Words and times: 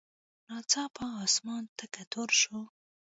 ناڅاپه 0.47 1.05
اسمان 1.25 1.63
تک 1.77 1.93
تور 2.11 2.29
شو. 2.39 2.57